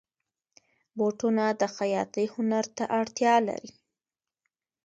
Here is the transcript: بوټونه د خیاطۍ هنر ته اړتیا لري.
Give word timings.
بوټونه 0.97 1.43
د 1.61 1.63
خیاطۍ 1.75 2.25
هنر 2.33 2.65
ته 2.75 2.83
اړتیا 2.99 3.35
لري. 3.47 3.71